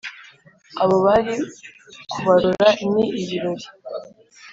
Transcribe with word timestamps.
Abo 0.81 0.95
bari 1.05 1.35
kubarora 2.11 2.69
ni 2.91 3.05
ibirori 3.21 3.65